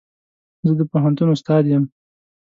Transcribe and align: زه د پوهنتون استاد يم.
زه 0.65 0.73
د 0.79 0.81
پوهنتون 0.91 1.27
استاد 1.35 1.63
يم. 1.73 1.83